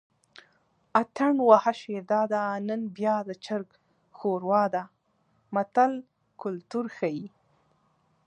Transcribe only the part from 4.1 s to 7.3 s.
ښوروا ده متل کولتور ښيي